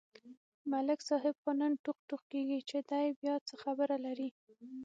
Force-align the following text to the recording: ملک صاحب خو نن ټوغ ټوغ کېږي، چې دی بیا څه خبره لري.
ملک 0.71 0.99
صاحب 1.09 1.35
خو 1.41 1.49
نن 1.59 1.71
ټوغ 1.83 1.97
ټوغ 2.07 2.21
کېږي، 2.31 2.59
چې 2.69 2.77
دی 2.89 3.05
بیا 3.21 3.35
څه 3.47 3.55
خبره 3.63 3.95
لري. 4.05 4.29